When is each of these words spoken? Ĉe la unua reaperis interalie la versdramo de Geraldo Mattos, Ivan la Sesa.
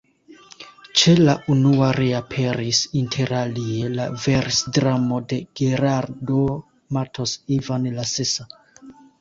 Ĉe 0.99 1.11
la 1.27 1.35
unua 1.55 1.89
reaperis 1.97 2.79
interalie 3.03 3.91
la 3.99 4.07
versdramo 4.25 5.21
de 5.35 5.41
Geraldo 5.63 6.49
Mattos, 6.99 7.39
Ivan 7.59 7.89
la 8.01 8.09
Sesa. 8.17 8.51